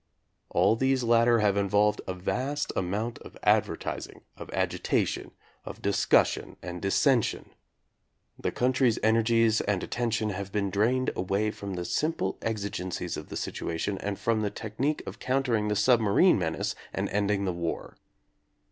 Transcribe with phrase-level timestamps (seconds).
[0.49, 5.29] All these latter have involved a vast amount of advertising, of agitation,
[5.63, 7.51] of discussion, and dissension.
[8.39, 13.29] The country's energies and at tention have been drained away from the simple exigencies of
[13.29, 17.95] the situation and from the technique of countering the submarine menace and ending the war.